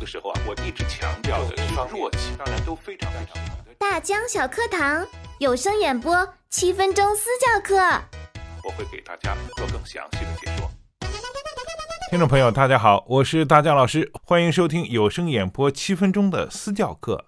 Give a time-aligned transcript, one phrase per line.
[0.00, 1.62] 的时候啊，我一直强调的是
[1.92, 3.74] 弱气，当然都非常非常好的。
[3.78, 5.06] 大江小课堂
[5.38, 7.76] 有声演播七分钟私教课，
[8.64, 10.70] 我会给大家做更详细的解说。
[12.08, 17.26] 听众朋友，大家好，我是大江老师，欢迎收听有声演播七分钟的私教课。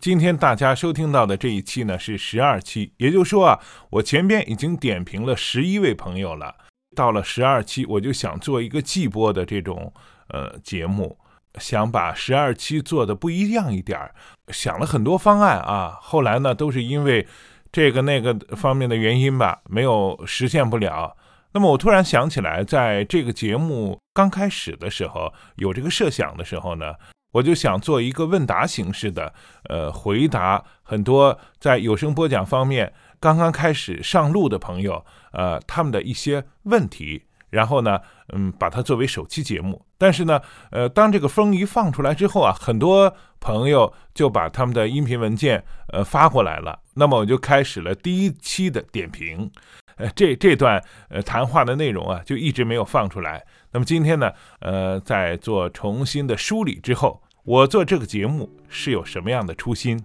[0.00, 6.56] 今天大家收听到的这一期呢是十二期，也就是说啊，我前边已经点评了十一位朋友了，
[6.96, 9.92] 到了十二期，我就想做一个季播的这种
[10.28, 11.18] 呃节目，
[11.56, 14.14] 想把十二期做的不一样一点儿，
[14.48, 17.26] 想了很多方案啊，后来呢都是因为
[17.72, 21.16] 这个那个方面的原因吧，没有实现不了。
[21.52, 26.94] 那么我突然想起来，在这个节目刚开始的时候，有这个设想的时候呢。
[27.32, 32.90] 我就想做一个问答形式的，呃，回答很多在有声播讲方面
[33.20, 38.00] 刚刚开始上路的朋友，呃，他们的一些问题，然后呢，
[38.32, 39.84] 嗯，把它作为首期节目。
[39.96, 46.78] 但是呢，呃，当这个风一放出来之后啊，很多朋友就把他们的音频文件，呃，发过来了。
[46.94, 49.50] 那么我就开始了第一期的点评，
[49.96, 53.44] 呃，这这段呃谈话的内容啊，就一直没有放出来。
[53.72, 60.02] 那么今天呢，呃，在做重新的梳理之后，我做这个节目是有什么样的初心？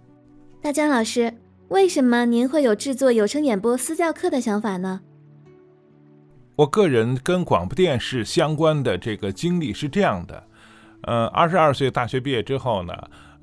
[0.62, 1.34] 大江老师，
[1.68, 5.02] 为什么您会有制作有声演播私教课的想法呢？
[6.56, 10.44] 我个人跟广播电视相关的这个经历是这样的，
[11.02, 12.94] 呃，二十二岁大学毕业之后呢。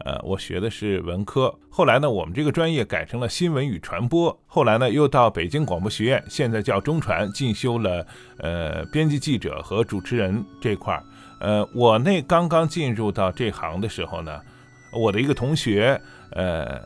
[0.02, 8.06] 呃，我学的是文科，后来呢，我们这个专业改成了新闻与传播，后来呢，又到北京广播学院，现在叫中传，进修了
[8.38, 11.04] 呃编辑记者和主持人这块儿。
[11.38, 14.40] 呃，我那刚刚进入到这行的时候呢，
[14.90, 16.00] 我的一个同学，
[16.30, 16.80] 呃，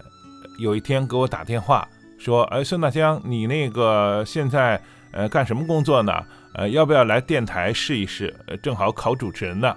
[0.59, 1.87] 有一天给我打电话
[2.19, 4.83] 说，哎，孙大江，你那个现在
[5.15, 6.13] 呃干什么工作呢？
[6.55, 8.35] 呃，要不要来电台试一试？
[8.63, 9.75] 正好考主持人呢。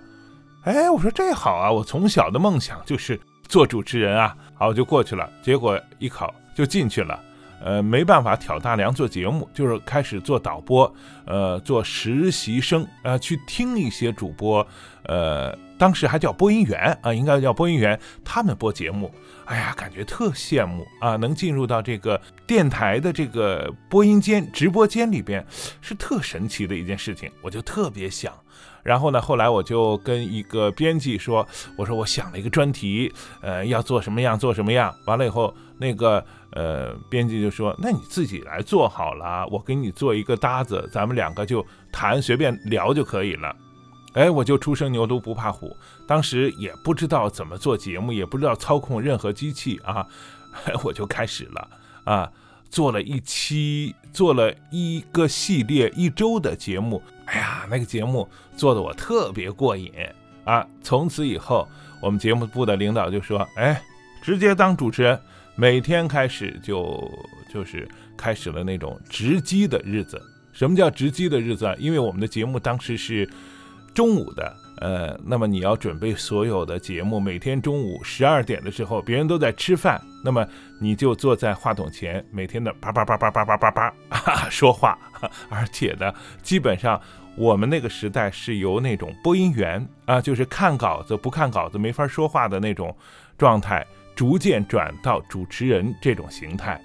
[0.64, 3.18] 哎，我说这好啊，我从小的梦想就是。
[3.48, 5.26] 做主持人啊，好，我就过去了。
[5.42, 7.18] 结果一考就进去了，
[7.64, 10.94] 呃，没办法挑大梁做节目，就是开始做导播，
[11.26, 14.66] 呃，做实习生啊，去听一些主播，
[15.04, 19.12] 呃，当时还叫播音员啊，应该叫播音员，他们播节目，
[19.46, 25.46] 哎呀，感觉特羡慕啊，能进入到这个电台的这个播音间、直播间里边，
[25.82, 28.34] 是特神奇的一件事情，我就特别想。
[28.84, 29.22] 然后呢？
[29.22, 31.46] 后来我就跟一个编辑说
[31.76, 34.96] ：“我说我想了一个专题，呃，要做什么样做什么样。
[35.06, 43.54] 完了以后，那个呃编辑就说：‘那你自己来做好了，我给你做一个搭子，咱们两个就谈，随便聊就可以了。’
[44.14, 45.76] 哎，我就初生牛犊不怕虎，
[46.08, 50.08] 当时也不知道怎么做节目，也不知道操控任何机器啊，
[50.86, 51.68] 我就开始了
[52.06, 52.32] 啊。”
[52.70, 59.92] 做了一期，做了一个系列一周的节目，哎呀，那个节目做的我特别过瘾
[60.44, 60.66] 啊！
[60.82, 61.68] 从此以后，
[62.02, 63.82] 我们节目部的领导就说：“哎，
[64.22, 65.20] 直接当主持人，
[65.56, 67.12] 每天开始就
[67.54, 70.22] 就是开始了那种直击的日子。
[70.54, 71.76] 什么叫直击的日子啊？
[71.78, 73.30] 因为我们的节目当时是
[73.98, 80.48] 中午的。”呃，那么你要准备所有的节目，每天中午十二点的时候，别人都在吃饭，那么
[80.80, 83.92] 你就坐在话筒前，每天的叭叭叭叭叭叭叭叭
[84.52, 84.96] 说话，
[85.50, 86.14] 而且呢，
[86.44, 87.02] 基本上
[87.36, 92.96] 我们那个时代是由那种播音员啊，就是看稿子不看稿子没法说话的那种
[93.36, 93.84] 状态，
[94.16, 96.80] 逐渐转到主持人这种形态，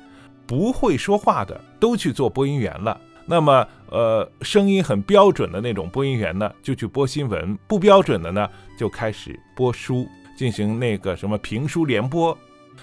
[0.47, 2.99] 不会说话的都去做播音员了。
[3.27, 12.37] 那么，呃，声音很标准的那种播音员呢，就去播新闻；不标准的呢，就开始播书，进行那个什么评书联播。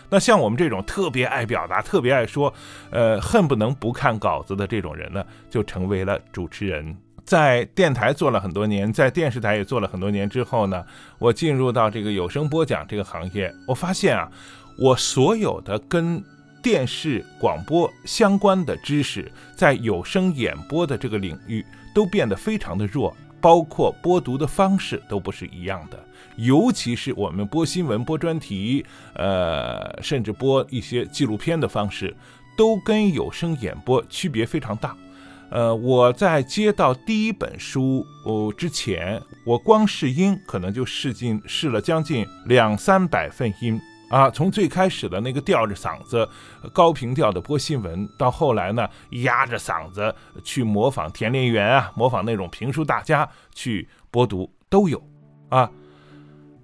[0.10, 2.54] 那像我们这种特别爱表达、特别爱说，
[2.90, 6.96] 呃，恨不能不看稿子的这种人呢，就成为了主持人。
[7.26, 10.84] 在电台做了很多年，在电视台也做了很多年之后呢，
[11.20, 14.32] 我进入到这个有声播讲这个行业，我发现啊，
[14.80, 16.24] 我所有的跟
[16.62, 25.98] 电视广播相关的知识，在有声演播的这个领域都变得非常的弱，包括播读的方式都不是一样的，
[26.36, 32.16] 尤其是我们播新闻、播专题，呃，甚至播一些纪录片的方式，
[32.58, 34.96] 都跟有声演播区别非常大。
[35.52, 43.80] 呃，我在接到第一本书哦之前，我光试音可能就试进试了将近两三百份音。
[44.10, 46.28] 啊，从最开始的那个吊着嗓子、
[46.74, 50.14] 高频调的播新闻，到后来呢，压着嗓子
[50.44, 55.02] 去模仿田连元啊，模仿那种评书大家去播读都有
[55.50, 55.70] 啊，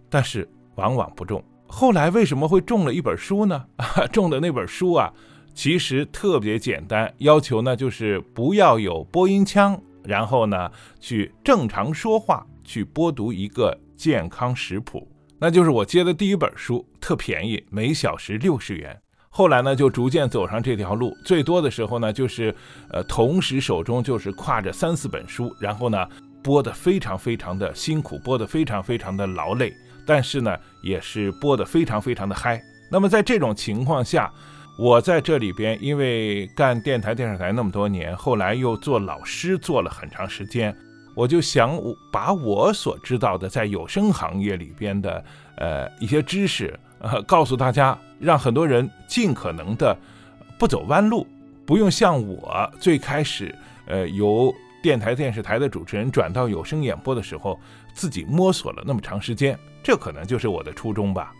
[0.09, 1.43] 但是往往不中。
[1.67, 3.65] 后来为什么会中了一本书呢？
[4.11, 5.11] 中的那本书啊，
[5.53, 15.07] 其实特别简单，要求呢就是不要有播音腔，然后呢去正常说话，去播读一个健康食谱。
[15.39, 18.97] 那就是我接的第一本书，特便宜，每小时六十元。
[19.29, 22.55] 后来呢，就逐渐走上这条路，最多的时候呢，就是
[22.89, 26.07] 呃，同时手中就是挎着三四本书，然后呢，
[26.41, 29.73] 播得非常非常的辛苦，播得非常非常的劳累，
[30.07, 32.61] 但是呢，也是播得非常非常的嗨。
[32.89, 34.31] 那么在这种情况下，
[34.79, 40.73] 我在这里边，因为干电台、电视台那么多年，后来又做老师做了很长时间，
[41.15, 45.23] 我就想我把我所知道的在有声行业里边的
[45.57, 46.79] 呃一些知识。
[46.99, 49.95] 呃，告诉大家，让很多人尽可能的
[50.57, 51.27] 不走弯路，
[51.65, 53.53] 不用像我最开始，
[53.85, 54.51] 呃，由
[54.81, 57.59] 电台、电视台的主持人转到有声演播的时候，
[57.93, 61.31] 自己摸索了那么长时间，这可能就是我的初衷吧。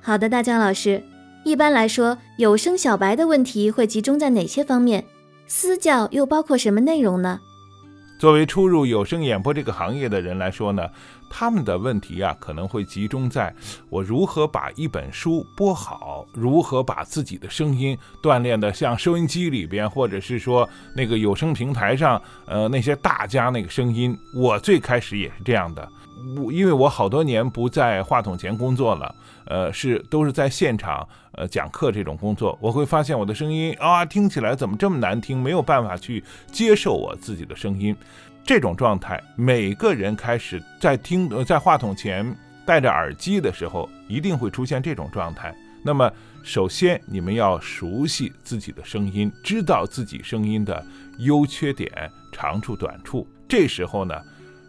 [0.00, 1.02] 好的，大江老师，
[1.42, 5.04] 一般来说，有声小白的问题会集中在哪些方面？
[5.48, 7.40] 私教又包括什么内容呢？
[8.22, 10.88] 作为初入有声演播这个行业的人来说呢，
[11.34, 13.52] 他们的问题啊可能会集中在
[13.88, 24.16] 我如何把一本书播好，如何把自己的声音锻炼的像收音机里边，或者是说那个有声平台上，呃那些大家那个声音。
[24.34, 25.88] 我最开始也是这样的，
[26.36, 29.14] 我因为我好多年不在话筒前工作了，
[29.46, 37.96] 呃是都是在现场呃讲课这种工作，我会发现我的声音啊听起来怎么这么难听，没有办法去接受我自己的声音。
[38.44, 42.36] 这种状态，每个人开始在听呃在话筒前
[42.66, 45.54] 戴着耳机的时候，一定会出现这种状态。
[45.84, 46.10] 那么，
[46.42, 50.84] 首先你们要熟悉自己的声音，知道自己声音的
[51.18, 51.90] 优缺点、
[52.32, 53.26] 长处短处。
[53.48, 54.14] 这时候呢，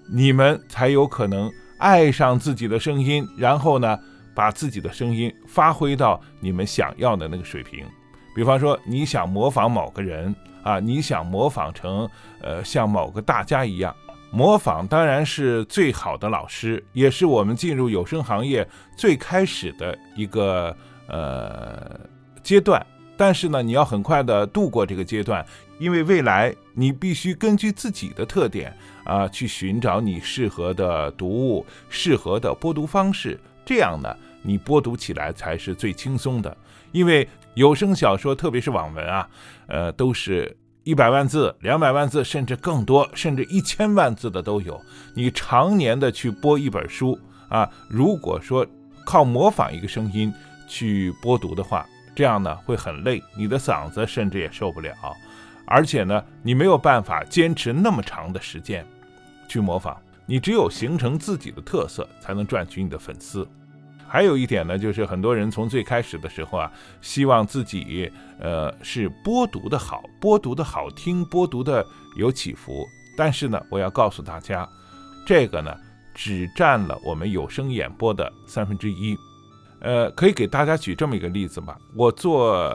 [0.07, 3.99] 你们才有可能爱上自己的声音，然后呢，
[4.35, 7.85] 把自己的声音发挥到你们想要的那个水平。
[8.35, 10.35] 比方说，你想模仿某个人。
[10.63, 12.09] 啊，你想模仿成
[12.39, 13.93] 呃像某个大家一样，
[14.31, 18.65] 模仿当然是最好的老师，也是我们进入有声行业
[18.95, 20.73] 最开始的一个
[21.07, 21.99] 呃
[22.41, 22.81] 阶段。
[23.17, 25.45] 但是呢，你要很快的度过这个阶段，
[25.79, 36.55] 因为未来你必须根据自己的特点啊，去寻找你适合的读物、适合的播读方式，这样呢，你播读起来才是最轻松的，
[36.91, 37.27] 因为。
[37.55, 39.29] 有声小说，特别是网文啊，
[39.67, 44.81] 呃，都是一百万字、两百万字，甚至更多，甚至一千万字的都有。
[45.13, 47.15] 你常年的去播一本书
[47.49, 48.65] 啊，如果说
[49.05, 50.33] 靠模仿一个声音
[50.67, 54.91] 去播读的话，这样呢会很累，你的嗓子甚至也受不了，
[55.67, 58.83] 而且呢，你没有办法坚持那么长的时间
[59.47, 59.95] 去模仿。
[60.25, 63.47] 你只有形成自己的特色，才能赚取你的粉丝。
[64.13, 66.71] 还有一点呢，就是很多人从最开始的时候啊，
[67.01, 71.83] 希望自己呃是播读的好，播读的好听，播读的
[72.15, 72.85] 有起伏。
[73.17, 74.69] 但是呢，我要告诉大家，
[75.25, 75.75] 这个呢
[76.13, 79.17] 只占了我们有声演播的三分之一。
[79.79, 81.75] 呃，可以给大家举这么一个例子吧。
[81.95, 82.71] 我做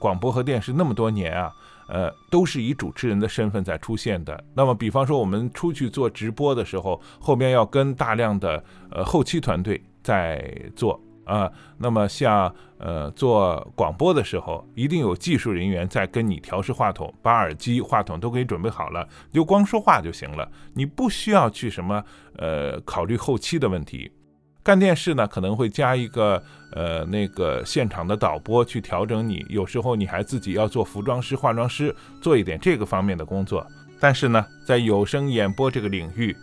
[0.00, 1.52] 广播和电视那么多年啊，
[1.86, 4.42] 呃，都是以主持人的身份在出现的。
[4.52, 9.80] 那么，比方说我们出去做直播的时候，后面要跟大量的呃后期团队。
[10.04, 22.04] 在做啊，那么像呃做广播的时候，一定有技术人员在跟你调试话筒，把耳机、话筒都给你准备好了，就光说话就行了，你不需要去什么
[22.36, 24.12] 呃考虑后期的问题。
[24.62, 26.42] 干电视呢，可能会加一个
[26.72, 33.66] 呃那个现场的导播去调整你，有时候你还自己要做服装师、化妆师，做一点这个方面的工作。
[34.00, 36.34] 但是呢，在有声演播这个领域，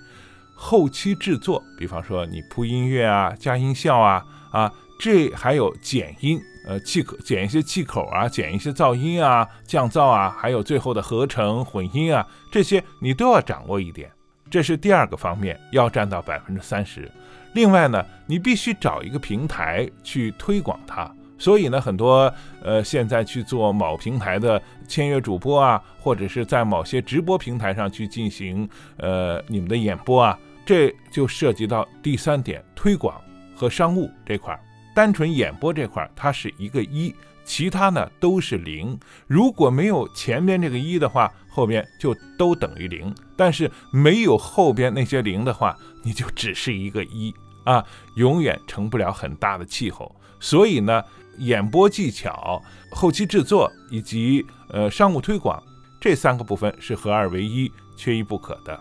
[0.63, 14.11] 后期制作，比方说你铺音乐啊、加音效啊、啊，这还有剪音，呃，气口剪一些气口啊、剪一些噪音啊、降噪啊，还有最后的合成混音啊，这些你都要掌握一点。
[14.51, 17.11] 这是第二个方面，要占到百分之三十。
[17.53, 21.11] 另外呢，你必须找一个平台去推广它。
[21.39, 30.37] 所以呢，很多呃现在去做某平台的签约主播啊，或者是在某些直播平台上去进行呃你们的演播啊。
[30.71, 33.19] 这就涉及到第三点，推广
[33.53, 34.59] 和商务这块儿。
[34.95, 37.13] 单纯演播这块儿，它是一个一，
[37.43, 38.97] 其他呢都是零。
[39.27, 43.13] 如果没有前边这个一的话，后边就都等于零。
[43.35, 47.35] 但是没有后边那些零的话，你就只是一个一
[47.65, 47.85] 啊，
[48.15, 50.15] 永远成不了很大的气候。
[50.39, 51.03] 所以呢，
[51.39, 52.63] 演播技巧、
[52.93, 55.61] 后期制作以及呃商务推广
[55.99, 58.79] 这三个部分是合二为一，缺一不可的。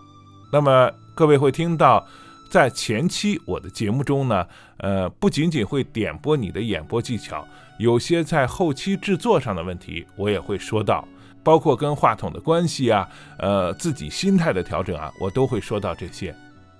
[0.53, 0.89] 那么。
[1.21, 2.03] 各位会听到，
[2.49, 4.47] 在前期我的节目中呢，
[4.79, 7.47] 呃，不仅仅会点播你的演播技巧，
[7.79, 11.07] 有些在后期制作上的问题，我也会说到，
[11.43, 13.07] 包括跟话筒的关系啊，
[13.39, 16.35] 呃，自己心态的调整啊，我都会说到这些。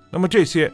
[0.09, 0.73] 那么这些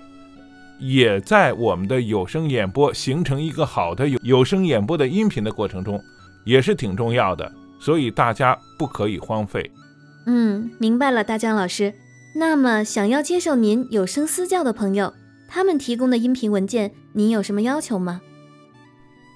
[0.80, 6.02] 也在我们的有声演播形成一个好的有有声演播的音频的过程中，
[6.46, 7.52] 也是挺重要的。
[7.82, 9.70] 所以大家不可以荒废。
[10.26, 11.94] 嗯，明白了，大江老师。
[12.40, 15.12] 那么，想要接受您有声私教的朋友，
[15.48, 18.22] 他们提供的音频文件，您有什么要求吗？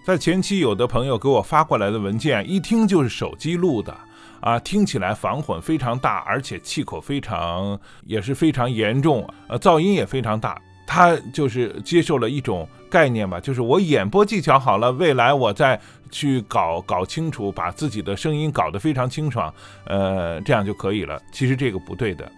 [0.05, 3.91] 在前期，有的朋友给我发过来的文件，一听就是手机录的
[4.39, 10.61] 啊，听起来防混非常大，而且气口非常也是非常严重，呃，噪音也非常大。
[10.85, 15.79] 他就是接受了一种概念吧，就是我演播技巧好了，未来我再
[16.11, 19.51] 去搞搞清楚，把自己的声音搞得非常清爽，
[19.85, 21.19] 呃，这样就可以了。
[21.31, 22.31] 其实这个不对的，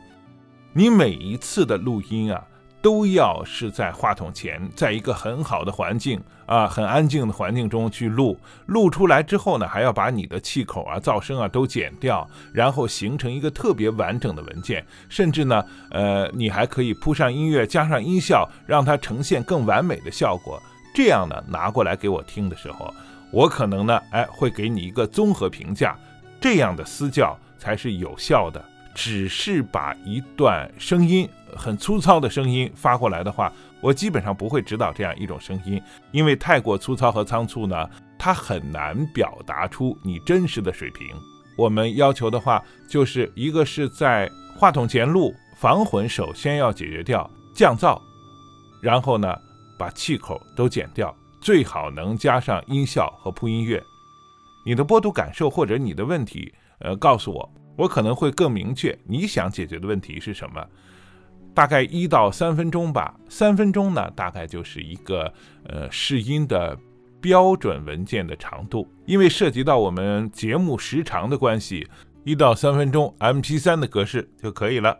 [0.74, 2.44] 你每一次的录音啊。
[2.82, 8.38] 都要是在话筒前，在一个很好的环境啊，很安静的环境中去录。
[8.65, 14.86] 录出来之后呢，还要把你的气口啊、噪声啊都剪掉，然后形成一个特别完整的文件。
[15.08, 20.62] 甚至呢，呃，你还可以铺上音乐，加上音效，让它呈现更完美的效果。
[20.94, 22.94] 这样呢，拿过来给我听的时候，
[23.32, 25.98] 我可能呢，哎，会给你一个综合评价。
[26.42, 28.62] 这样的私教才是有效的。
[28.93, 35.81] 只是把一段声音很粗糙的声音发过来的话，我基本上不会指导这样一种声音，
[36.12, 41.07] 因为太过粗糙和仓促呢，它很难表达出你真实的水平。
[41.55, 48.00] 我们要求的话，就是一个是在话筒前录防混，首先要解决掉降噪，
[48.81, 49.35] 然后呢，
[49.77, 53.81] 把气口都剪掉，最好能加上音效和铺音乐。
[54.65, 57.53] 你的播读感受或者你的问题，呃，告诉我。
[57.75, 60.65] 我可能会更明确你想解决的问题是什么，
[61.53, 63.20] 大概一到三分钟吧。
[63.30, 65.34] 三分钟呢，大概就是一个
[65.65, 66.77] 呃试音的
[67.20, 71.88] 标准文件的长度，因为涉及到我们节目时长的关系，
[72.24, 75.00] 一到三分钟 MP3 的格式就可以了。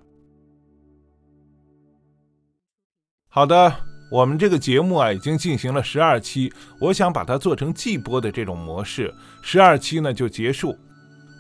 [3.28, 3.76] 好的，
[4.12, 10.78] 我们这个节目啊已经进行了十二期，我想把它做成季播的这种模式，十二期呢就结束。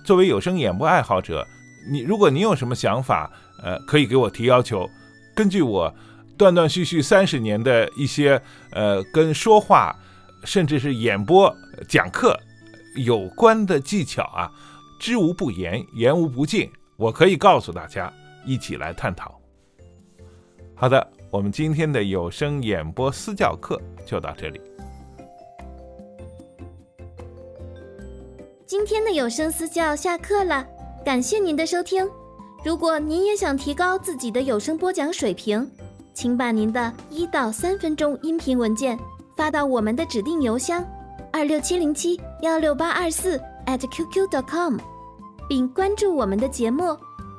[0.03, 1.47] 作为有声演播爱好者，
[1.89, 3.31] 你如果你有什么想法，
[3.61, 4.89] 呃，可以给我提要求。
[5.33, 5.93] 根据我
[6.37, 8.41] 断断续续三十年的一些
[8.71, 9.95] 呃跟说话，
[10.43, 11.53] 甚至是演播
[11.87, 12.37] 讲课
[12.97, 14.51] 有关的技巧啊，
[14.99, 18.11] 知无不言，言无不尽，我可以告诉大家，
[18.45, 19.39] 一起来探讨。
[20.75, 24.59] 好的，我们今天的有声演播私教课就到这里。
[28.83, 30.67] 今天的有声私教下课了，
[31.05, 32.05] 感谢您的收听。
[32.65, 35.71] 如果您也想提高自己的有声播讲水平，
[36.13, 38.99] 请把您的一到三分钟音频文件
[39.37, 40.85] 发到我们的指定邮箱
[41.31, 44.75] 二六七零七幺六八二四 @QQ.com，
[45.47, 46.93] 并关注我们的节目。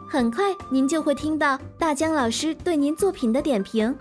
[0.09, 3.95] 很快您就会听到大江老师对您作品的点评。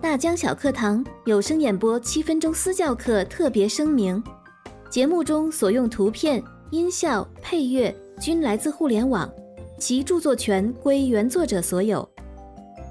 [0.00, 4.22] 大江小课堂有声演播七分钟私教课特别声明。
[4.90, 9.30] 节目中所用图片、音效、配乐均来自互联网，
[9.78, 12.06] 其著作权归原作者所有。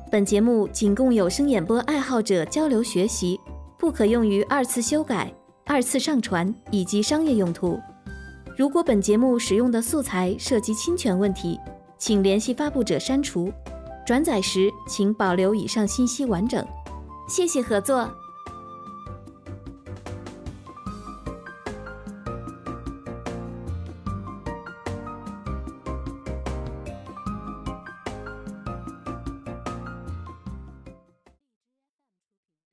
[0.10, 3.38] 本节目仅供有声演播爱好者交流学习，
[3.78, 5.30] 不可用于二次修改、
[5.66, 7.78] 二次上传以及商业用途。
[8.58, 11.60] 如果本节目使用的素材涉及侵权问题，
[11.98, 13.52] 请联系发布者删除。
[14.08, 16.66] 转载时请保留以上信息完整。
[17.28, 18.10] 谢谢合作。